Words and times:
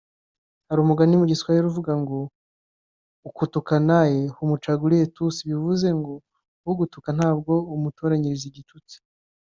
Hari 0.67 0.79
umugani 0.81 1.13
mu 1.19 1.25
giswayire 1.31 1.65
uvuga 1.67 1.91
ngo 2.01 2.17
‘Ukutukanae 3.27 4.17
humchagulie 4.35 5.03
tusi’ 5.15 5.41
bivuze 5.49 5.87
ngo 5.99 6.13
‘Ugutuka 6.69 7.09
ntabwo 7.17 7.53
umutoranyiriza 7.75 8.45
igitutsi’ 8.51 8.95